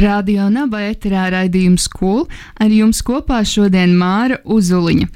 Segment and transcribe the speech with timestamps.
[0.00, 2.26] Radio Naba eterā raidījums Skolu.
[2.58, 5.06] Ar jums kopā šodien Māra Uzuliņa.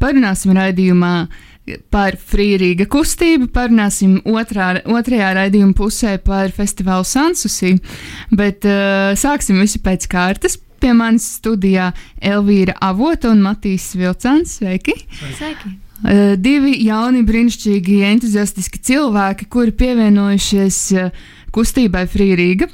[0.00, 1.14] Parunāsim raidījumā
[1.94, 7.72] par frīrīga kustību, parunāsim otrā, otrajā raidījuma pusē par festivālu Sansusī,
[8.34, 10.58] bet uh, sāksim visu pēc kārtas.
[10.82, 14.58] Pie manis studijā Elvīra Avota un Matīs Vilcans.
[14.58, 14.98] Sveiki!
[15.38, 15.72] Sveiki!
[16.04, 22.68] Uh, divi jauni, brīnišķīgi, entuziastiski cilvēki, kuri pievienojušies uh, kustībai Frīrīga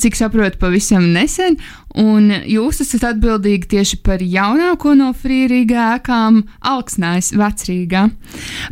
[0.00, 1.58] cik saprotu, pavisam nesen,
[2.00, 8.06] un jūs esat atbildīgi tieši par jaunāko no frīrīgā ēkām, Alksnājas vecrīgā.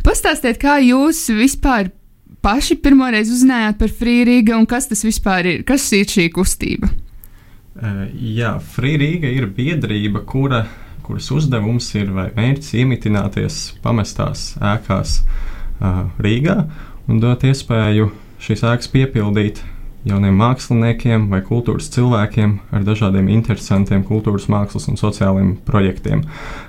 [0.05, 1.91] Pastāstiet, kā jūs vispār
[2.43, 6.89] paši pirmoreiz uzzinājāt par frīrīgu un kas tas vispār ir, kas ir šī kustība?
[7.73, 10.65] Uh, jā, frīrīga ir biedrība, kura,
[11.05, 16.57] kuras uzdevums ir vai mērķis iemitināties pamestās ēkās uh, Rīgā
[17.09, 18.11] un dot iespēju
[18.43, 19.63] šīs ēkas piepildīt
[20.07, 26.25] jauniem māksliniekiem vai kultūras cilvēkiem ar dažādiem interesantiem kultūras, mākslas un sociāliem projektiem.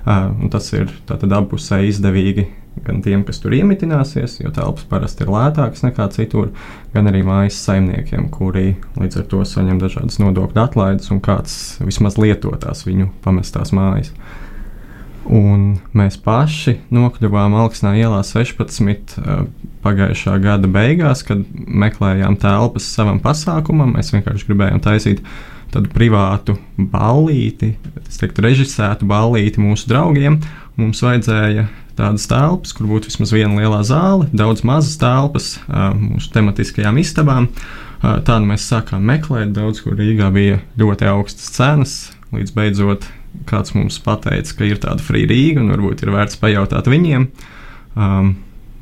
[0.06, 2.46] Un tas ir abpusēji izdevīgi
[2.84, 6.50] gan tiem, kas tur iemitināsies, jo telpas parasti ir lētākas nekā citur,
[6.94, 12.18] gan arī mājas saimniekiem, kuri līdz ar to saņem dažādas nodokļu atlaides un kāds vismaz
[12.18, 14.10] lietotās viņu pamestās mājas.
[15.24, 19.46] Un mēs paši nokļuvām Alksnā ielā 16 uh,
[19.84, 23.94] pagājušā gada beigās, kad meklējām telpas savam pasākumam.
[23.96, 25.22] Mēs vienkārši gribējām taisīt
[25.72, 27.72] tādu privātu ballīti,
[28.18, 30.38] teiktu, režisētu ballīti mūsu draugiem.
[30.76, 31.66] Mums vajadzēja
[31.96, 37.48] tādas telpas, kur būtu vismaz viena liela zāle, daudz mazas telpas uh, mūsu tematiskajām istabām.
[37.48, 39.54] Uh, Tādu mēs sākām meklēt.
[39.56, 41.94] Daudz kur Rīgā bija ļoti augstas cenas,
[42.34, 43.06] līdz beidzot
[43.48, 47.28] kāds mums pateica, ka ir tāda free Rīga un varbūt ir vērts pajautāt viņiem.
[47.94, 48.34] Um,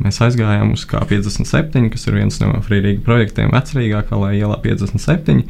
[0.03, 4.59] mēs aizgājām uz K57, kas ir viens no free Rīga projektiem vecrīgā, kā lai ielā
[4.65, 5.43] 57.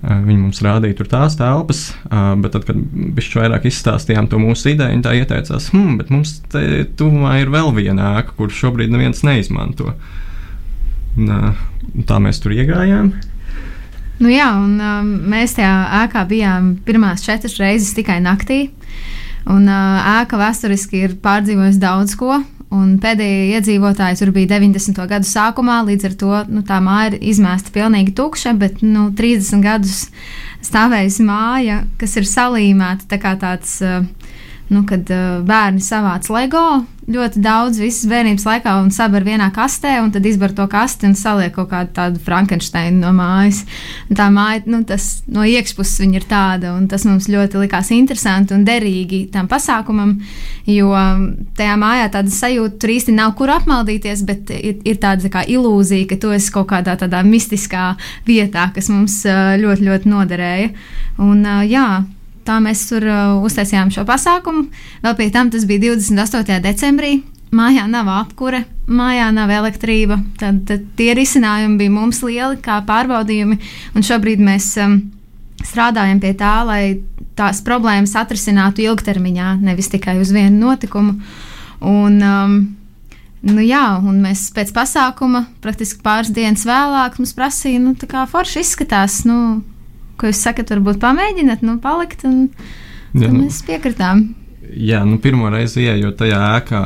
[0.00, 4.40] Uh, viņi mums rādīja tur tās telpas, uh, bet tad, kad mēs vairāk izstāstījām to
[4.40, 8.54] mūsu ideju, viņi tā ieteicās, hmm, bet mums te tuvumā ir vēl viena ēka, kur
[8.54, 9.92] šobrīd neviens neizmanto.
[11.18, 11.66] Un, uh,
[12.08, 13.12] tā mēs tur iegājām.
[14.20, 15.72] Nu jā, un um, mēs tajā
[16.02, 18.66] ēkā bijām pirmās četras reizes tikai naktī.
[19.48, 22.42] Un uh, ēka vēsturiski ir pārdzīvojusi daudz ko.
[22.70, 25.00] Pēdējie iedzīvotāji tur bija 90.
[25.10, 29.64] gadu sākumā, līdz ar to nu, tā māja ir izmēsta pilnīgi tukša, bet nu, 30
[29.64, 30.04] gadus
[30.68, 33.80] stāvējusi māja, kas ir salīmēta tā kā tāds.
[33.82, 34.04] Uh,
[34.70, 36.64] nu, kad uh, bērni savāc LEGO
[37.10, 41.16] ļoti daudz visas bērnības laikā un sabar vienā kastē, un tad izbar to kasti un
[41.18, 43.62] saliek kaut kādu tādu Frankensteinu no mājas.
[44.08, 47.90] Un tā māja, nu, tas no iekšpuses viņa ir tāda, un tas mums ļoti likās
[47.96, 50.16] interesanti un derīgi tam pasākumam,
[50.70, 50.92] jo
[51.58, 55.44] tajā mājā tāda sajūta tur īsti nav, kur apmaldīties, bet ir, ir tāda tā kā
[55.50, 57.94] ilūzija, ka tu esi kaut kādā tādā mistiskā
[58.28, 60.72] vietā, kas mums uh, ļoti, ļoti noderēja.
[61.20, 61.88] Un, uh, jā,
[62.50, 64.66] tā mēs tur uh, uztaisījām šo pasākumu.
[65.04, 66.58] Vēl pie tam tas bija 28.
[66.66, 67.20] decembrī.
[67.54, 70.20] Mājā nav apkure, mājā nav elektrība.
[70.38, 73.58] Tad, tad tie risinājumi bija mums lieli, kā pārbaudījumi.
[73.98, 75.00] Un šobrīd mēs um,
[75.66, 76.82] strādājam pie tā, lai
[77.38, 81.16] tās problēmas atrisinātu ilgtermiņā, nevis tikai uz vienu notikumu.
[81.80, 82.60] Un, um,
[83.40, 88.60] Nu jā, un mēs pēc pasākuma, praktiski pāris dienas vēlāk, mums prasīja, nu, kā forši
[88.60, 89.22] izskatās.
[89.24, 89.62] Nu,
[90.20, 92.26] ko jūs sakat, varbūt pamēģināt, nu, palikt.
[92.28, 92.46] Un,
[93.14, 94.28] jā, nu, mēs piekritām.
[94.70, 96.80] Jā, nu, pirmo reizi ienākot tajā ēkā,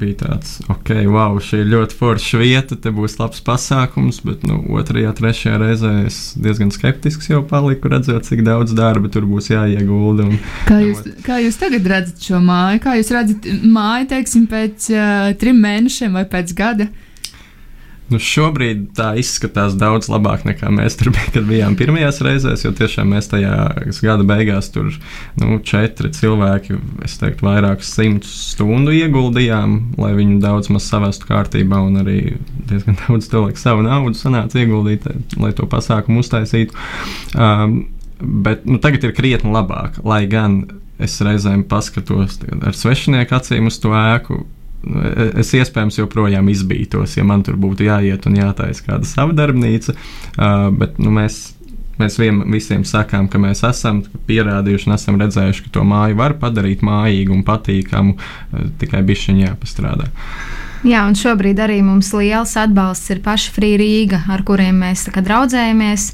[0.00, 4.18] bija tāds, ok, wow, šī ir ļoti forša vieta, te būs labs pasākums.
[4.26, 9.28] Bet nu, otrajā, trešajā reizē es diezgan skeptisks jau paliku, redzot, cik daudz darba tur
[9.30, 10.26] būs jāiegulda.
[10.32, 12.82] Un, kā, jūs, kā jūs tagad redzat šo māju?
[12.82, 16.88] Kā jūs redzat māju, teiksim, pēc uh, trim mēnešiem vai pēc gada?
[18.12, 22.66] Nu, šobrīd tā izskatās daudz labāk nekā mēs tur bijām, kad bijām pirmajās reizēs.
[22.66, 23.54] Jo tiešām mēs tajā
[24.04, 24.90] gada beigās tur
[25.40, 31.80] nu, četri cilvēki, es teiktu, vairākus simtus stundu ieguldījām, lai viņu daudz maz savestu kārtībā,
[31.80, 32.18] un arī
[32.68, 35.08] diezgan daudz cilvēku savu naudu sanāca ieguldīt,
[35.40, 36.76] lai to pasākumu uztaisītu.
[37.32, 37.86] Um,
[38.20, 40.66] bet nu, tagad ir krietni labāk, lai gan
[41.00, 44.44] es reizēm paskatos ar svešinieku acīm uz to ēku
[45.40, 49.94] es iespējams joprojām izbītos, ja man tur būtu jāiet un jātaisa kāda sava darbnīca.
[50.34, 51.54] Uh, bet nu, mēs
[52.00, 56.34] mēs vien, visiem sakām, ka mēs esam pierādījuši un esam redzējuši, ka to māju var
[56.40, 60.10] padarīt mājīgu un patīkamu, uh, tikai bišķiņā jāpastrādā.
[60.84, 66.10] Jā, un šobrīd arī mums liels atbalsts ir paši Free Rīga, ar kuriem mēs draudzējamies,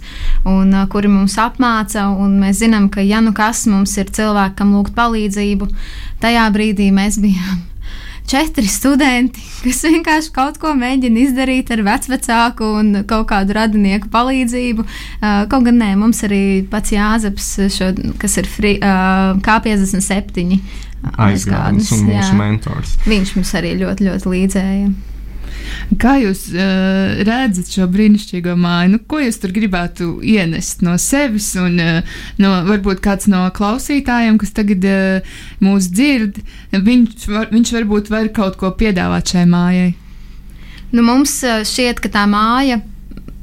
[0.47, 2.05] un kuri mums apmāca.
[2.15, 5.67] Mēs zinām, ka, ja nu kas mums ir cilvēkam lūgt palīdzību,
[6.23, 7.67] tajā brīdī mēs bijām
[8.31, 14.87] četri studenti, kas vienkārši kaut ko mēģina izdarīt ar vecāku un kaut kādu radinieku palīdzību.
[14.87, 17.91] Uh, kaut gan nē, mums arī pats Jāzeps, šo,
[18.21, 20.61] kas ir free, uh, K57
[21.17, 22.37] aizgādnis un mūsu jā.
[22.39, 22.99] mentors.
[23.09, 24.91] Viņš mums arī ļoti, ļoti līdzēja.
[26.01, 28.93] Kā jūs uh, redzat šo brīnišķīgo māju?
[28.95, 34.39] Nu, ko jūs tur gribētu ienest no sevis, un uh, no, varbūt kāds no klausītājiem,
[34.41, 36.41] kas tagad uh, mūs dzird,
[36.75, 39.91] viņš, var, viņš varbūt var kaut ko piedāvāt šai mājai?
[40.91, 42.81] Nu, mums šķiet, ka tā māja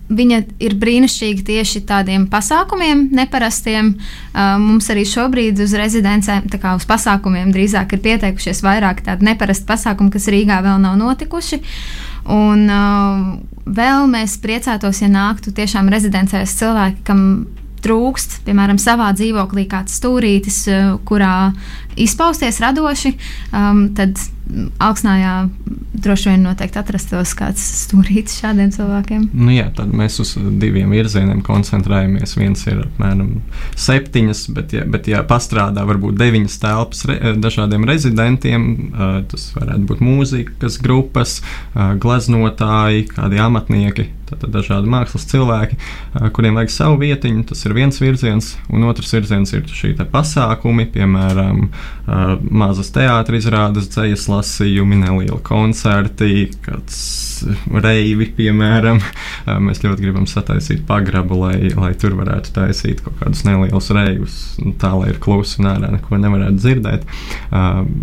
[0.08, 3.90] Viņa ir brīnišķīga tieši tādiem pasākumiem, neparastiem.
[3.98, 9.28] Uh, mums arī šobrīd uz rezidencēm, tā kā uz pasākumiem, drīzāk ir pieteikušies vairāk tādu
[9.28, 11.60] neparastu pasākumu, kas Rīgā vēl nav notikuši.
[12.32, 13.36] Un uh,
[13.68, 17.22] vēl mēs priecātos, ja nāktu tiešām rezidencēs cilvēki, kam
[17.84, 20.64] trūkst, piemēram, savā dzīvoklī kāds stūrītis,
[21.08, 21.52] kurā
[22.00, 23.14] izpausties radoši,
[23.52, 24.18] um, tad
[24.80, 25.34] Alksnājā
[25.98, 29.26] droši vien noteikti atrastos kāds stūrītis šādiem cilvēkiem.
[29.34, 32.36] Nu, jā, tad mēs uz diviem virzieniem koncentrējamies.
[32.40, 33.34] Viens ir apmēram
[33.76, 39.90] septiņas, bet, ja, bet ja pastrādā varbūt deviņas telpas re, dažādiem rezidentiem, uh, tas varētu
[39.92, 44.12] būt mūzikas grupas, uh, gleznotāji, kādi amatnieki.
[44.28, 45.78] Tātad dažādi mākslas cilvēki,
[46.36, 51.70] kuriem vajag savu vietiņu, tas ir viens virziens, un otrs virziens ir šī pasākumi, piemēram,
[52.52, 56.98] mazas teātris izrādes, dzējas lasījumi, nelieli koncerti, kāds
[57.72, 59.00] reivi, piemēram.
[59.64, 64.38] Mēs ļoti gribam sataisīt pagrabu, lai, lai tur varētu taisīt kaut kādus nelielus reivus,
[64.82, 67.08] tā lai ir klusi un ārā neko nevarētu dzirdēt.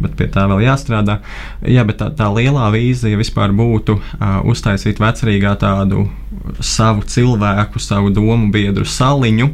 [0.04, 1.20] Bet pie tā vēl jāstrādā.
[1.66, 3.98] Jā, bet tā, tā lielā vīzija vispār būtu
[4.50, 6.06] uztaisīt vecrīgā tādu
[6.64, 9.48] savu cilvēku, savu domu biedru saliņu.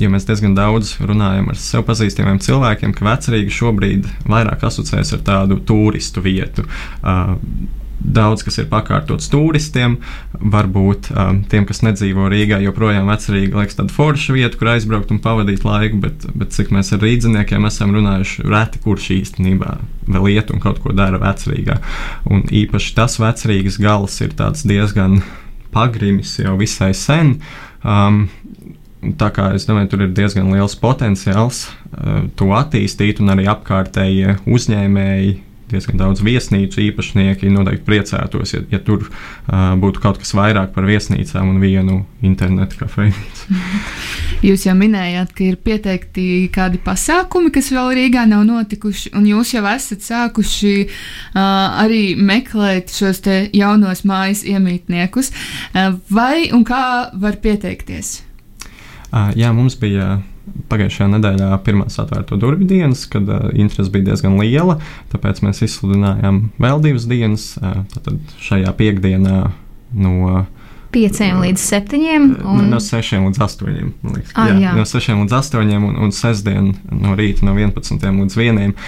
[0.00, 5.26] Jo mēs diezgan daudz runājam ar sev pazīstamiem cilvēkiem, ka vecrīga šobrīd vairāk asociējas ar
[5.30, 6.66] tādu turistu vietu.
[8.06, 9.96] Daudz kas ir pakārtots turistiem,
[10.36, 15.18] varbūt um, tiem, kas nedzīvo Rīgā, joprojām vecrīga liekas tāda forša vieta, kur aizbraukt un
[15.24, 19.78] pavadīt laiku, bet, bet cik mēs ar rīdziniekiem esam runājuši, reti kurš īstenībā
[20.12, 21.80] vēl iet un kaut ko dara vecrīgā.
[22.30, 25.18] Un īpaši tas vecrīgas gals ir diezgan
[25.76, 27.36] pagrimis jau visai sen.
[27.84, 28.26] Um,
[29.06, 34.38] Tā kā es domāju, tur ir diezgan liels potenciāls uh, to attīstīt, un arī apkārtējie
[34.50, 35.34] uzņēmēji
[35.70, 40.86] diezgan daudz viesnīcu īpašnieki noteikti priecātos, ja, ja tur uh, būtu kaut kas vairāk par
[40.86, 43.56] viesnīcām un vienu internetu kafejnīcu.
[44.46, 49.54] Jūs jau minējāt, ka ir pieteikti kādi pasākumi, kas vēl Rīgā nav notikuši, un jūs
[49.56, 51.40] jau esat sākuši uh,
[51.82, 53.24] arī meklēt šos
[53.56, 55.32] jaunos mājas iemītniekus.
[55.72, 56.84] Uh, vai un kā
[57.16, 58.20] var pieteikties?
[59.10, 60.16] Uh, jā, mums bija.
[60.20, 60.32] Uh,
[60.70, 64.78] pagājušajā nedēļā pirmās atvērto durvju dienas, kad uh, interese bija diezgan liela.
[65.12, 67.52] Tāpēc mēs izsludinājām vēl divas dienas.
[67.60, 69.40] Uh, tad šajā piekdienā
[69.96, 70.46] no
[70.96, 72.26] pieciem līdz septiņiem.
[72.46, 72.68] Un...
[72.72, 73.92] No sešiem līdz astoņiem.
[74.32, 74.72] Ah, jā, jā.
[74.78, 78.78] No sešiem līdz astoņiem un, un sestdien no rīta no 11 līdz 1 uh,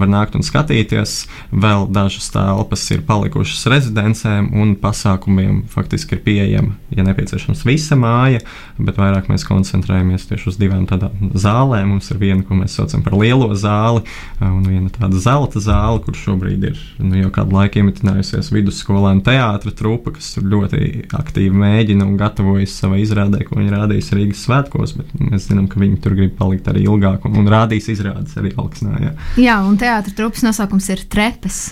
[0.00, 1.16] var nākt un skatīties.
[1.52, 5.64] Vēl dažas telpas ir palikušas rezidencēm un pasākumiem.
[5.70, 8.40] Faktiski ir pieejama, ja nepieciešams, visa māja,
[8.80, 11.92] bet vairāk mēs koncentrējamies tieši uz divām tādām zālēm.
[11.92, 16.00] Mums ir viena, ko mēs saucam par lielo zāli, uh, un viena tāda zelta zāle,
[16.06, 21.49] kur šobrīd ir nu, jau kādu laiku imitinājusies vidusskolēnu teātra trupa, kas ir ļoti aktīvi
[21.56, 26.00] mēģina un gatavojas savai izrādē, ko viņi rādīs Rīgas svētkos, bet mēs zinām, ka viņi
[26.04, 28.96] tur grib palikt arī ilgāk un, un rādīs izrādes arī Alksnā.
[29.02, 31.62] Jā, jā un teātris trupas nosaukums ir Trepes.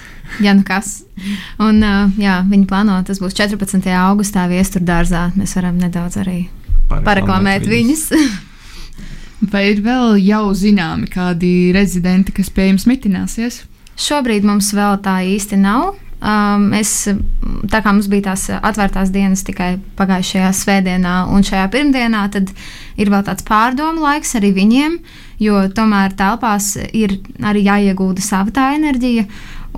[0.45, 1.03] Ja nu kas.
[1.63, 1.81] Un,
[2.21, 3.89] jā, viņi plāno, tas būs 14.
[3.97, 5.31] augustā viestur dārzā.
[5.39, 6.43] Mēs varam nedaudz arī
[6.91, 8.11] pareklamēt viņus.
[9.53, 13.63] Vai ir vēl jau zināmi kādi rezidenti, kas pie jums mitināsies?
[13.99, 15.95] Šobrīd mums vēl tā īsti nav.
[16.19, 17.07] Um, es,
[17.71, 22.51] tā kā mums bija tās atvērtās dienas tikai pagājušajā svētdienā un šajā pirmdienā, tad
[22.99, 24.97] ir vēl tāds pārdomu laiks arī viņiem,
[25.39, 29.29] jo tomēr telpās ir arī jāiegūda sava tā enerģija.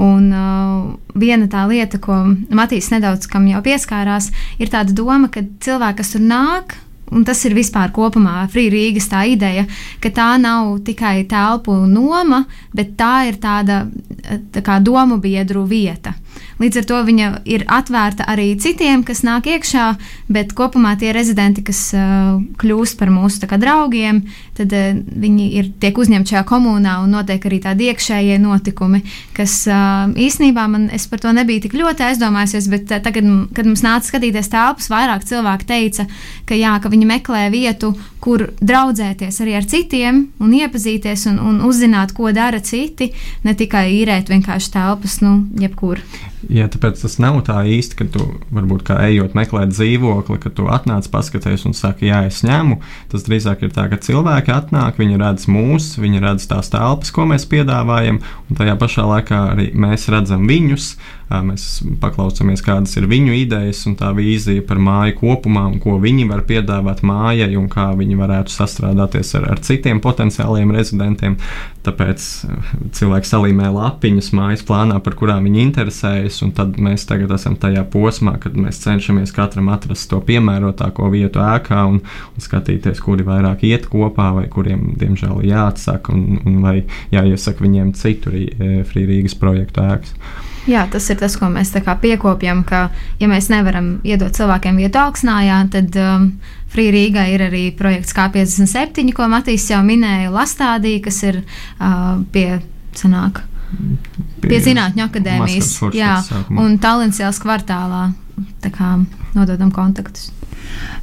[0.00, 0.86] Un uh,
[1.18, 2.22] viena tā lieta, ko
[2.56, 6.78] Matīs nedaudz jau pieskārās, ir tāda doma, ka cilvēki, kas tur nāk,
[7.10, 9.66] un tas ir vispār kopumā Free Rīgas tā ideja,
[10.00, 13.82] ka tā nav tikai telpu noma, bet tā ir tāda
[14.54, 16.14] tā domu biedru vieta.
[16.60, 19.86] Līdz ar to viņa ir atvērta arī citiem, kas nāk iekšā,
[20.28, 24.26] bet kopumā tie rezidenti, kas uh, kļūst par mūsu kā, draugiem,
[24.60, 29.02] tad uh, viņi ir tiek uzņemti šajā komunā un notiek arī tādi iekšējie notikumi,
[29.36, 33.84] kas uh, īsnībā man par to nebija tik ļoti aizdomājusies, bet uh, tagad, kad mums
[33.86, 36.06] nāca skatīties telpas, vairāk cilvēku teica,
[36.48, 41.62] ka, jā, ka viņi meklē vietu, kur draudzēties arī ar citiem un iepazīties un, un
[41.66, 43.10] uzzināt, ko dara citi,
[43.46, 46.02] ne tikai īrēt vienkārši telpas, nu, jebkur.
[46.48, 48.24] Jā, tāpēc tas nav tā īsti, ka tu
[48.54, 52.78] varbūt kā ejot meklēt dzīvokli, ka tu atnāc paskaties un saki, jā, es ņemu.
[53.12, 57.26] Tas drīzāk ir tā, ka cilvēki atnāk, viņi redz mūs, viņi redz tās telpas, ko
[57.30, 60.92] mēs piedāvājam, un tajā pašā laikā arī mēs redzam viņus.
[61.30, 61.64] Mēs
[62.02, 66.40] paklausāmies, kādas ir viņu idejas un tā vīzija par māju kopumā, un ko viņi var
[66.48, 71.36] piedāvāt mājai, un kā viņi varētu sastrādāties ar, ar citiem potenciāliem rezidentiem.
[71.86, 72.24] Tāpēc
[72.98, 77.86] cilvēki salīmē lapiņas mājas plānā, par kurām viņi interesējas, un tad mēs tagad esam tajā
[77.94, 83.62] posmā, kad mēs cenšamies katram atrast to piemērotāko vietu ēkā un, un skatīties, kuri vairāk
[83.70, 86.78] iet kopā, vai kuriem, diemžēl, jāatsaka, un, un vai
[87.14, 88.32] jāiesaka viņiem citu
[88.90, 90.14] Frīrīgas projektu ēkas.
[90.68, 95.60] Jā, tas ir tas, ko mēs piekopjam, ka, ja mēs nevaram iedot cilvēkiem vietu augsnājā,
[95.72, 96.26] tad um,
[96.70, 102.60] Free Rīgā ir arī projekts K57, ko Matīs jau minēja, Lastādī, kas ir uh, pie
[102.94, 103.42] sanāk.
[103.70, 106.16] Pie, pie Zinātņu akadēmijas, jā,
[106.58, 108.08] un Tallinas ielas kvartālā.
[108.64, 108.96] Tā kā
[109.36, 110.30] nododam kontaktus.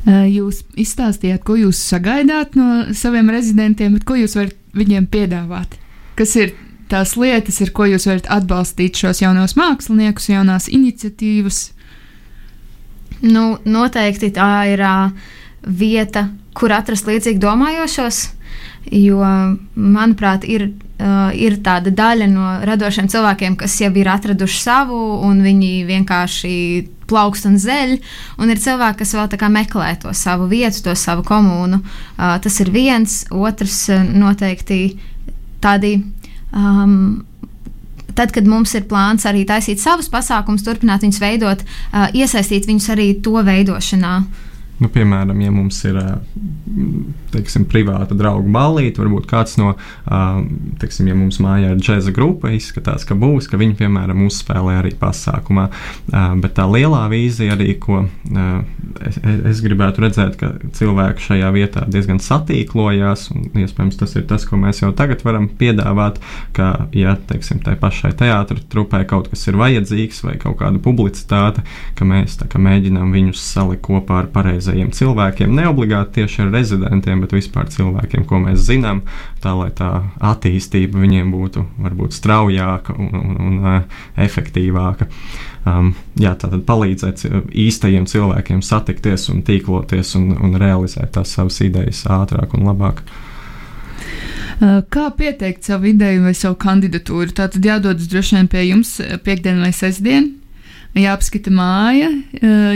[0.07, 5.75] Uh, jūs izstāstījāt, ko jūs sagaidāt no saviem rezidentiem, bet ko jūs varat viņiem piedāvāt?
[6.17, 6.53] Kas ir
[6.91, 11.59] tās lietas, ar ko jūs varat atbalstīt šos jaunos māksliniekus, jaunās iniciatīvas?
[13.25, 15.11] Nu, noteikti tā ir uh,
[15.67, 18.23] vieta, kur atrast līdzīgi domājošos.
[18.87, 19.19] Jo,
[19.75, 20.69] manuprāt, ir,
[21.01, 26.53] uh, ir tāda daļa no radošiem cilvēkiem, kas jau ir atraduši savu, un viņi vienkārši
[27.07, 27.97] plaukst un zeļ.
[28.39, 31.81] Un ir cilvēki, kas vēl meklē to savu vietu, to savu komunu.
[32.15, 34.97] Uh, tas ir viens, otrs noteikti
[35.59, 35.97] tādi
[36.51, 37.25] Um,
[38.15, 42.91] tad, kad mums ir plāns arī taisīt savus pasākumus, turpināt viņus veidot, uh, iesaistīt viņus
[42.95, 44.13] arī to veidošanā.
[44.77, 45.97] Nu, piemēram, ja mums ir
[47.33, 49.71] teiksim, privāta draugu ballīte, varbūt kāds no,
[50.81, 54.93] teiksim, ja mums mājā ir džēza grupa, izskatās, ka būs, ka viņi, piemēram, uzspēlē arī
[54.99, 55.67] pasākumā.
[56.43, 58.03] Bet tā lielā vīzija arī, ko
[59.05, 59.17] es,
[59.51, 64.59] es gribētu redzēt, ka cilvēki šajā vietā diezgan satīklojās, un iespējams tas ir tas, ko
[64.61, 66.19] mēs jau tagad varam piedāvāt,
[66.57, 71.63] ka, ja, teiksim, tai pašai teātra trupai kaut kas ir vajadzīgs vai kaut kāda publicitāte,
[71.97, 77.23] ka mēs kā mēģinām viņus salikt kopā ar pareizajiem cilvēkiem, ne obligāti tieši ar rezidentiem,
[77.23, 79.03] bet vispār cilvēkiem, ko mēs zinām,
[79.43, 79.91] tā lai tā
[80.23, 85.09] attīstība viņiem būtu varbūt straujāka un, un, un uh, efektīvāka.
[85.67, 92.55] Um, jā, palīdzēt īstajiem cilvēkiem satikties un tīkloties un, un realizēt tās savas idejas ātrāk
[92.55, 93.01] un labāk.
[94.57, 97.33] Uh, kā pieteikt savu ideju vai savu kandidatūru?
[97.35, 100.35] Tā tad jādodas droši vien pie jums piekdien vai sestdien
[100.97, 102.09] jāapskata māja,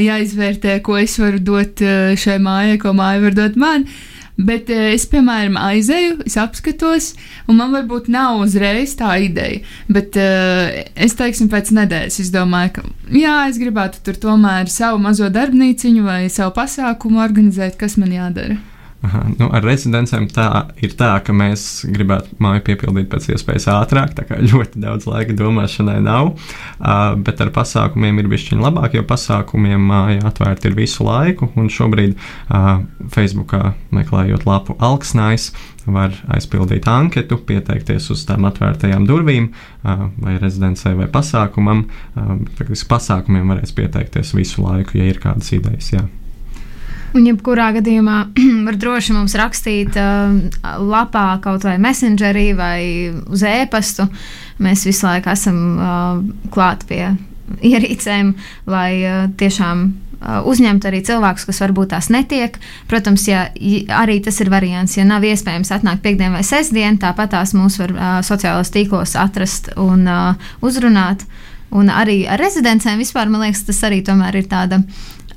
[0.01, 3.87] jāizvērtē, ko es varu dot šai mājai, ko māja var dot man.
[4.41, 7.11] Bet es, piemēram, aizēju, es apskatos,
[7.51, 9.61] un man varbūt nav uzreiz tā ideja.
[9.91, 15.29] Bet es, teiksim, pēc nedēļas es domāju, ka jā, es gribētu tur tomēr savu mazo
[15.33, 18.57] darbnīciņu vai savu pasākumu organizēt, kas man jādara.
[19.01, 20.47] Aha, nu, ar rezidencēm tā
[20.85, 25.33] ir tā, ka mēs gribētu māju piepildīt pēc iespējas ātrāk, tā kā ļoti daudz laika
[25.39, 26.35] domāšanai nav.
[26.77, 31.49] Uh, bet ar pasākumiem ir bijis labāk, jo pasākumiem māja atvērta ir visu laiku.
[31.57, 35.49] Un šobrīd uh, Facebookā meklējot lapu Alksnais,
[35.89, 39.49] var aizpildīt anketu, pieteikties uz tām atvērtajām durvīm,
[39.81, 41.87] uh, vai rezidencē, vai pasākumam.
[42.13, 42.37] Uh,
[42.85, 45.89] pasākumiem varēs pieteikties visu laiku, ja ir kādas idejas.
[45.97, 46.05] Jā.
[47.11, 48.17] Un, jebkurā gadījumā,
[48.67, 50.31] var droši mums rakstīt uh,
[50.79, 52.83] lapā, kaut vai messengerī vai
[53.27, 54.07] uz e-pastu.
[54.63, 56.21] Mēs visu laiku esam uh,
[56.53, 57.09] klāt pie
[57.67, 58.31] ierīcēm,
[58.71, 62.55] lai uh, tiešām uh, uzņemt arī cilvēkus, kas varbūt tās netiek.
[62.87, 63.49] Protams, ja
[63.99, 67.95] arī tas ir variants, ja nav iespējams atnākt piekdien vai sestdien, tāpat tās mūs var
[67.97, 71.27] uh, sociālos tīklos atrast un uh, uzrunāt.
[71.75, 74.79] Un arī ar rezidencēm vispār, man liekas, tas arī tomēr ir tāda.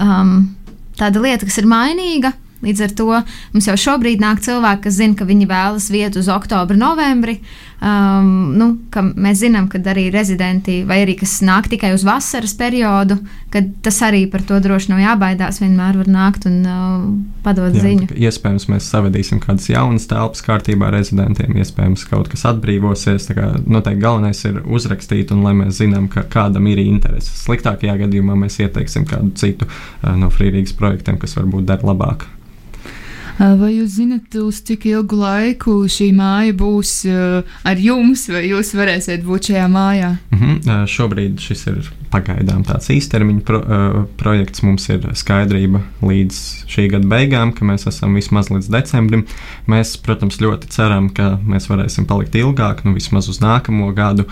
[0.02, 0.54] Um,
[0.98, 2.34] tāda lieta, kas ir mainīga.
[2.64, 3.10] Līdz ar to
[3.54, 7.38] mums jau šobrīd nāk cilvēki, kas zina, ka viņi vēlas vietu uz oktobra, novembri.
[7.84, 8.66] Um, nu,
[9.20, 13.18] mēs zinām, ka arī rezidenti, vai arī kas nāk tikai uz vasaras periodu,
[13.52, 15.58] kad tas arī par to droši nav jābaidās.
[15.60, 17.02] Vienmēr var nākt un uh,
[17.44, 18.08] padot Jā, ziņu.
[18.14, 23.28] Iespējams, mēs savedīsim kādas jaunas telpas kārtībā rezidentiem, iespējams, kaut kas atbrīvosies.
[23.66, 27.34] Noteikti galvenais ir uzrakstīt, un lai mēs zinām, ka kādam ir interese.
[27.42, 32.24] Sliktākajā gadījumā mēs ieteiksim kādu citu uh, no frīrīgas projektiem, kas varbūt der labāk.
[33.38, 36.92] Vai jūs zinat, uz cik ilgu laiku šī māja būs
[37.66, 40.16] ar jums, vai jūs varēsiet būt šajā mājā?
[40.30, 40.86] Mm -hmm.
[40.86, 43.60] Šobrīd šis ir pagaidām tāds īstermiņa pro,
[44.20, 44.62] projekts.
[44.64, 46.40] Mums ir skaidrība līdz
[46.70, 49.26] šī gada beigām, ka mēs esam vismaz līdz decembrim.
[49.70, 54.28] Mēs, protams, ļoti ceram, ka mēs varēsim palikt ilgāk, nu vismaz uz nākamo gadu,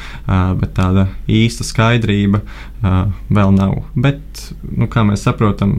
[0.61, 2.43] bet tāda īsta skaidrība
[2.83, 3.77] vēl nav.
[3.95, 5.75] Bet, nu, kā mēs saprotam,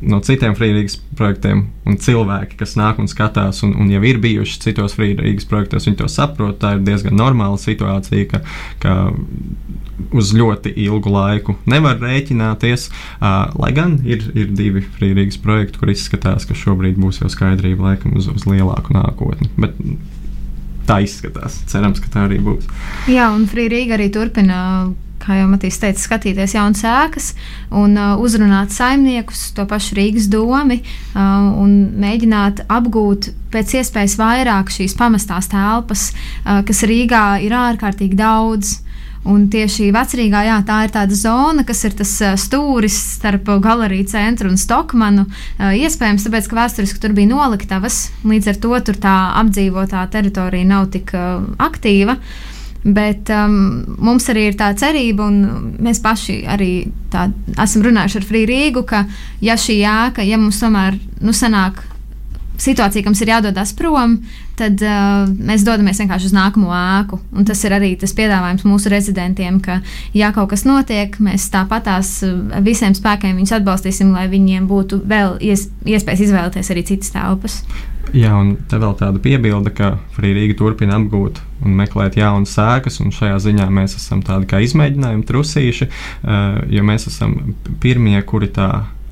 [0.00, 4.60] no citiem frīdīgas projektiem un cilvēki, kas nāk un skatās, un, un jau ir bijuši
[4.66, 6.58] citos frīdīgas projektos, viņi to saprot.
[6.60, 8.42] Tā ir diezgan normāla situācija, ka,
[8.82, 8.96] ka
[10.16, 12.88] uz ļoti ilgu laiku nevar rēķināties.
[13.20, 17.92] Uh, lai gan ir, ir divi frīdīgas projekti, kur izskatās, ka šobrīd būs jau skaidrība
[17.92, 19.50] laikam uz, uz lielāku nākotni.
[19.60, 19.78] Bet,
[20.90, 21.60] Tā izskatās.
[21.70, 22.64] Cerams, ka tā arī būs.
[23.06, 24.56] Jā, un Frīdīga arī turpina
[25.20, 27.30] kā jau Matīs teica, skatīties jaunas ēkas
[27.76, 30.84] un uh, uzrunāt saimniekus, to pašu Rīgas domu uh,
[31.60, 38.78] un mēģināt apgūt pēc iespējas vairāk šīs pamestās telpas, uh, kas Rīgā ir ārkārtīgi daudz.
[39.28, 44.48] Un tieši vecrīgā, jā, tā ir tāda zona, kas ir tas stūris starp galeriju centru
[44.48, 45.26] un Stokmanu.
[45.60, 50.88] Iespējams, tāpēc, ka vēsturiski tur bija noliktavas, līdz ar to tur tā apdzīvotā teritorija nav
[50.94, 51.12] tik
[51.60, 52.16] aktīva.
[52.80, 56.72] Bet um, mums arī ir tā cerība, un mēs paši arī
[57.12, 57.26] tā,
[57.60, 59.02] esam runājuši ar Free Rīgu, ka,
[59.44, 61.82] ja šī ēka, ja mums tomēr nu, sanāk
[62.60, 64.16] situācija, ka mums ir jādodas prom,
[64.60, 67.20] tad uh, mēs dodamies vienkārši uz nākamo ēku.
[67.36, 69.80] Un tas ir arī tas piedāvājums mūsu rezidentiem, ka,
[70.16, 75.38] ja kaut kas notiek, mēs tāpatās uh, visiem spēkiem viņus atbalstīsim, lai viņiem būtu vēl
[75.50, 77.62] ies, iespējas izvēlēties arī citas telpas.
[78.16, 83.12] Jā, un te vēl tāda piebilde, ka Frīdīga turpina apgūt un meklēt jaunas sēkas, un
[83.14, 87.36] šajā ziņā mēs esam tādi kā izmēģinājumi trusīši, uh, jo mēs esam
[87.82, 88.70] pirmie, kuri tā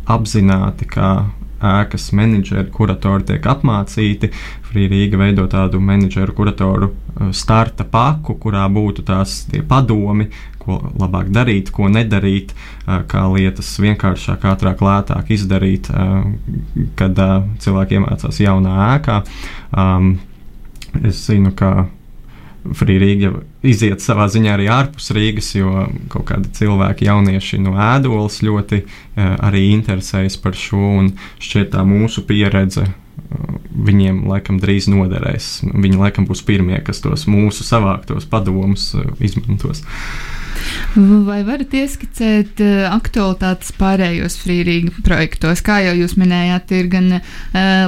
[0.09, 1.13] apzināti, kā
[1.59, 4.31] ēkas menedžeri, kuratori tiek apmācīti.
[4.69, 10.29] Frīdīga veido tādu menedžeru kuratoru uh, starta paku, kurā būtu tās padomi,
[10.63, 12.53] ko labāk darīt, ko nedarīt,
[12.85, 15.89] kā lietas vienkāršāk, ātrāk, lētāk izdarīt,
[16.99, 17.23] kad
[17.65, 19.23] cilvēki iemācās jaunā ēkā.
[21.09, 21.89] Es zinu, ka
[22.79, 23.33] Frīdīga
[23.67, 28.83] iziet savā ziņā arī ārpus Rīgas, jo kaut kādi cilvēki, jaunieši no ēdolas ļoti
[29.17, 32.89] arī interesējas par šo, un šķiet tā mūsu pieredze
[33.89, 35.49] viņiem laikam drīz noderēs.
[35.69, 38.91] Viņi laikam būs pirmie, kas tos mūsu savāktos padomus
[39.21, 39.85] izmantos.
[41.29, 45.63] Vai varat ieskicēt uh, aktualitātes pārējos frīrīga projektos?
[45.65, 47.23] Kā jau jūs minējāt, ir gan uh,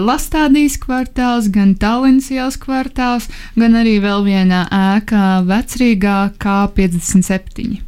[0.05, 7.81] Lastādijas kvartāls, gan Tallinas ielas kvartāls, gan arī vēl viena ēka vecrīgā K57.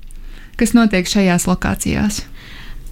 [0.59, 2.23] Kas notiek šajās lokācijās?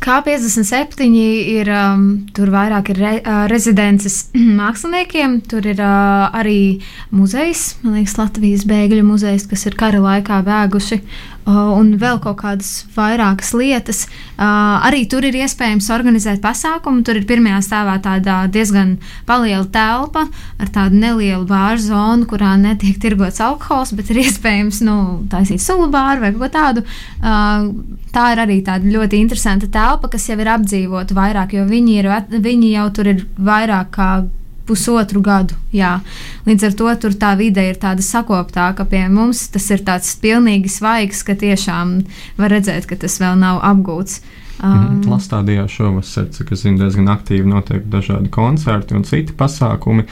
[0.00, 5.40] K57 ir um, tur vairāk ir re, uh, rezidences māksliniekiem.
[5.50, 6.80] Tur ir uh, arī
[7.12, 11.02] muzejs, man liekas, Latvijas bēgļu muzejs, kas ir kara laikā bēguši
[11.50, 14.04] Uh, un vēl kaut kādas vairākas lietas.
[14.36, 17.00] Uh, arī tur ir iespējams organizēt pasākumu.
[17.02, 20.26] Tur ir pirmajā stāvā tāda diezgan liela telpa
[20.60, 24.96] ar tādu nelielu bāru zonu, kurā netiek tirgots alkohols, bet ir iespējams nu,
[25.32, 26.84] taisīt sulu bāru vai ko tādu.
[27.18, 27.72] Uh,
[28.14, 32.11] tā ir arī tāda ļoti interesanta telpa, kas jau ir apdzīvota vairāk, jo viņi, ir,
[32.31, 34.11] viņi jau tur ir vairāk kā
[34.70, 35.57] pusotru gadu.
[35.74, 35.98] Jā.
[36.46, 39.48] Līdz ar to tur tā vide ir tāda sakoptāka pie mums.
[39.50, 41.96] Tas ir tāds pilnīgi svaigs, ka tiešām
[42.38, 44.20] var redzēt, ka tas vēl nav apgūts.
[44.61, 50.05] Um, Lastādījā šovasar, cik es zinu, diezgan aktīvi notiek dažādi koncerti un citi pasākumi.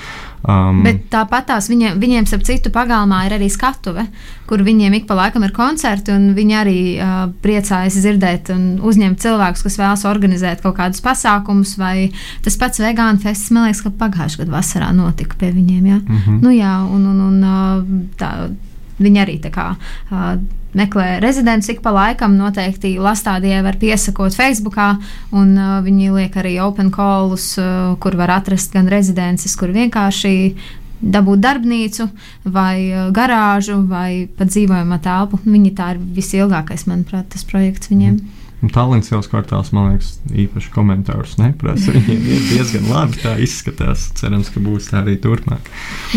[0.49, 4.07] Um, Bet tāpat tās viņiem, viņiem, starp citu, pagalmā ir arī skatuve,
[4.49, 9.21] kur viņiem ik pa laikam ir koncerti, un viņi arī uh, priecājas dzirdēt un uzņemt
[9.21, 12.09] cilvēkus, kas vēlas organizēt kaut kādus pasākumus, vai
[12.47, 15.91] tas pats vegānu fests, man liekas, ka pagājušajā gadā vasarā notika pie viņiem.
[15.93, 15.99] Ja?
[16.01, 16.41] Mm -hmm.
[16.41, 18.33] nu, jā, un, un, un, uh, tā,
[18.99, 19.75] viņi arī tā kā.
[20.09, 20.39] Uh,
[20.79, 22.37] meklē rezidents ik pa laikam.
[22.39, 24.95] Noteikti Lastādijai var piesakot Facebookā,
[25.35, 30.35] un uh, viņi liek arī open callus, uh, kur var atrast gan rezidences, kur vienkārši
[30.99, 32.09] dabūt darbnīcu,
[32.49, 35.43] vai uh, garāžu, vai pat dzīvojamā telpu.
[35.45, 38.19] Viņi tā ir visilgākais, manuprāt, tas projekts viņiem.
[38.19, 38.38] Un
[38.75, 41.93] Tallinas ielas kvartāls, man liekas, īpaši komentārus neprasa.
[41.95, 44.09] Viņiem ir diezgan labi tā izskatās.
[44.19, 45.69] Cerams, ka būs tā arī turpmāk.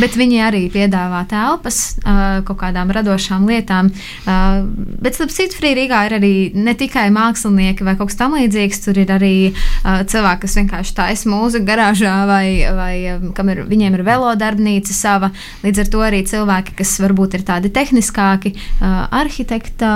[0.02, 3.92] Bet viņi arī piedāvā telpas uh, kaut kādām radošām lietām.
[4.26, 4.64] Uh,
[5.04, 8.82] bet, starp citu, Frīrīgā ir arī ne tikai mākslinieki vai kaut kas tamlīdzīgs.
[8.88, 14.00] Tur ir arī uh, cilvēki, kas vienkārši taisa mūziku garāžā vai, vai um, ir, viņiem
[14.00, 15.30] ir velodarbnīca sava.
[15.62, 19.92] Līdz ar to arī cilvēki, kas varbūt ir tādi tehniskāki, arhitekta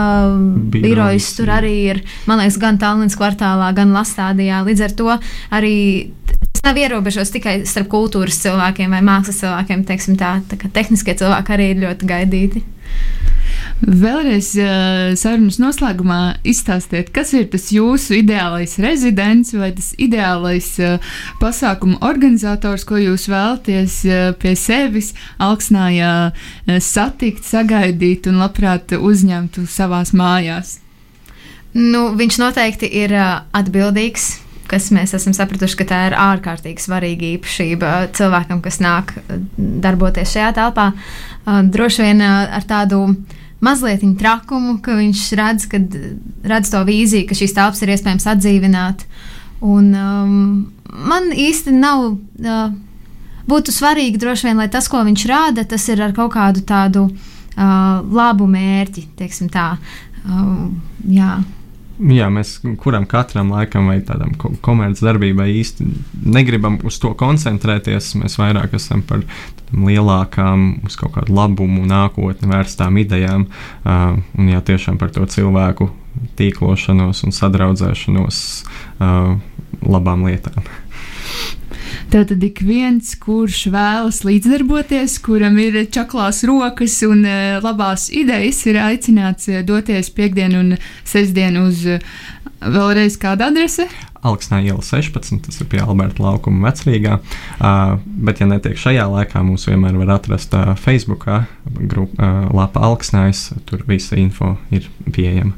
[0.71, 2.01] birojas tur arī ir.
[2.29, 4.61] Man liekas, gan Tallinas kvartālā, gan Lastādijā.
[4.67, 5.17] Līdz ar to
[5.55, 5.75] arī
[6.55, 9.83] tas nav ierobežots tikai starp kultūras cilvēkiem vai mākslas cilvēkiem.
[9.89, 12.65] Teiksim, tā, tā tehniskie cilvēki arī ir ļoti gaidīti.
[13.85, 20.95] Vēlreiz uh, sarunas noslēgumā izstāstiet, kas ir tas jūsu ideālais rezidents vai tas ideālais uh,
[21.41, 25.11] pasākumu organizators, ko jūs vēlaties uh, pie sevis
[25.43, 26.13] Alksnājā
[26.79, 30.79] satikt, sagaidīt un labprāt uzņemtu savās mājās.
[31.75, 34.33] Nu, viņš noteikti ir atbildīgs
[34.69, 39.13] kas mēs esam sapratuši, ka tā ir ārkārtīgi svarīga īpašība cilvēkam, kas nāk
[39.57, 40.87] darboties šajā telpā.
[41.45, 43.03] Droši vien ar tādu
[43.65, 45.99] mazliet trakumu, ka viņš redz, kad,
[46.45, 49.05] redz to vīziju, ka šīs telpas ir iespējams atdzīvināt.
[49.65, 50.33] Un, um,
[51.11, 52.09] man īsti nav.
[52.41, 52.73] Uh,
[53.45, 57.05] būtu svarīgi droši vien, lai tas, ko viņš rāda, tas ir ar kaut kādu tādu
[57.05, 59.75] uh, labu mērķi, teiksim tā.
[60.25, 60.71] Uh,
[61.05, 61.37] jā.
[61.95, 65.85] Jā, mēs kuram katram laikam vai tādam komercdarbībai īsti
[66.27, 68.09] negribam uz to koncentrēties.
[68.19, 69.23] Mēs vairāk esam par
[69.71, 73.47] lielākām, uz kaut kādu labumu, nākotni vērstām idejām.
[73.85, 75.87] Uh, un jā, tiešām par to cilvēku
[76.39, 78.41] tīklošanos un sadraudzēšanos
[78.99, 79.35] uh,
[79.85, 80.67] labām lietām.
[82.13, 88.77] Tātad ik viens, kurš vēlas līdzdarboties, kuram ir čaklās rokas un uh, labās idejas, ir
[88.79, 90.75] aicināts uh, doties piekdienu un
[91.07, 92.03] sestdienu uz uh,
[92.61, 93.87] vēlreiz kādu adresi.
[94.25, 97.17] Alksnā iela 16, tas ir pie Alberta laukuma vecrīgā.
[97.57, 101.49] Uh, bet, ja netiek šajā laikā, mūs vienmēr var atrast uh, Facebook, uh,
[102.53, 105.57] Lapa Alksnājs, tur visa info ir pieejama.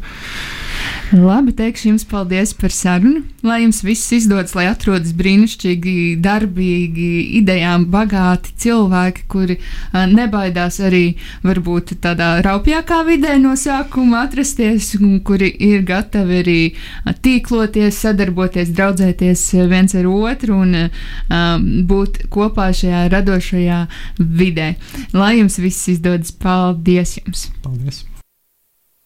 [1.13, 3.21] Labi, teikšu jums paldies par sarunu.
[3.47, 11.15] Lai jums viss izdodas, lai atrodas brīnišķīgi, darbīgi, idejām bagāti cilvēki, kuri uh, nebaidās arī
[11.47, 16.59] varbūt tādā raupjākā vidē no sākuma atrasties, un kuri ir gatavi arī
[17.23, 21.55] tīkloties, sadarboties, draudzēties viens ar otru un uh,
[21.93, 23.79] būt kopā šajā radošajā
[24.43, 24.73] vidē.
[25.15, 27.47] Lai jums viss izdodas, paldies jums!
[27.63, 28.03] Paldies!